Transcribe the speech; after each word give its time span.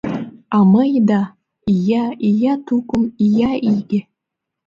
А 0.55 0.57
мый— 0.73 0.91
да, 1.09 1.21
ия, 1.73 2.05
ия 2.29 2.53
тукым, 2.65 3.03
ия 3.25 3.51
иге! 3.73 3.99